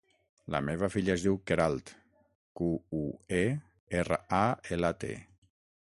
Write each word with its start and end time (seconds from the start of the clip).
La 0.53 0.61
meva 0.69 0.87
filla 0.93 1.11
es 1.15 1.25
diu 1.25 1.35
Queralt: 1.51 1.93
cu, 2.61 2.71
u, 3.01 3.05
e, 3.41 3.45
erra, 4.03 4.21
a, 4.43 4.45
ela, 4.79 4.93
te. 5.05 5.17